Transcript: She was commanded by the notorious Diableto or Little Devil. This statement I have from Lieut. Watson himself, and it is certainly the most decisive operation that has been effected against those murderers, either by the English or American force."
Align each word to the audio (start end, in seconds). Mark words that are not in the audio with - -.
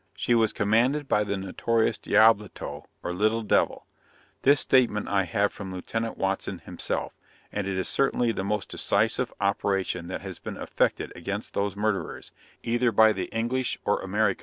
She 0.15 0.33
was 0.33 0.51
commanded 0.51 1.07
by 1.07 1.23
the 1.23 1.37
notorious 1.37 1.99
Diableto 1.99 2.85
or 3.03 3.13
Little 3.13 3.43
Devil. 3.43 3.85
This 4.41 4.59
statement 4.59 5.07
I 5.07 5.25
have 5.25 5.53
from 5.53 5.71
Lieut. 5.71 5.93
Watson 6.17 6.57
himself, 6.57 7.13
and 7.51 7.67
it 7.67 7.77
is 7.77 7.87
certainly 7.87 8.31
the 8.31 8.43
most 8.43 8.69
decisive 8.69 9.31
operation 9.39 10.07
that 10.07 10.21
has 10.21 10.39
been 10.39 10.57
effected 10.57 11.13
against 11.15 11.53
those 11.53 11.75
murderers, 11.75 12.31
either 12.63 12.91
by 12.91 13.13
the 13.13 13.25
English 13.25 13.77
or 13.85 14.01
American 14.01 14.37
force." 14.39 14.39